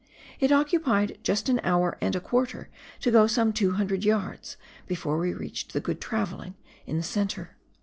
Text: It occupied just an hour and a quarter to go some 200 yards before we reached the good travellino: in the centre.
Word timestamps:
It 0.39 0.51
occupied 0.51 1.19
just 1.21 1.47
an 1.47 1.61
hour 1.63 1.95
and 2.01 2.15
a 2.15 2.19
quarter 2.19 2.69
to 3.01 3.11
go 3.11 3.27
some 3.27 3.53
200 3.53 4.03
yards 4.03 4.57
before 4.87 5.19
we 5.19 5.31
reached 5.31 5.73
the 5.73 5.79
good 5.79 6.01
travellino: 6.01 6.55
in 6.87 6.97
the 6.97 7.03
centre. 7.03 7.55